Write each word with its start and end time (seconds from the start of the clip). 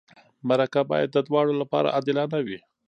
مرکه 0.49 0.81
باید 0.89 1.09
د 1.13 1.17
دواړو 1.27 1.53
لپاره 1.61 1.93
عادلانه 1.95 2.37
وي. 2.47 2.59